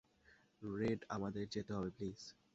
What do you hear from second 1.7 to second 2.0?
হবে,